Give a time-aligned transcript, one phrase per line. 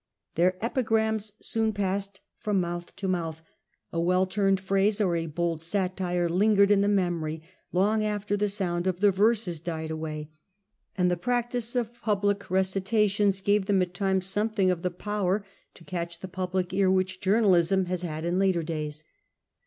[0.33, 3.43] Their epigrams soon passed from mouth to mouth;
[3.93, 8.49] a well turned phrase or a bold satire lingered in the memory long after the
[8.49, 10.31] sound of the verses died away;
[10.97, 15.45] and the practice of public recitations gave them at times something of the power
[15.75, 16.31] to catch the— A.D.
[16.31, 16.31] 14 Augustus.
[16.31, 19.03] 2 J public ear which journalism has had in later days.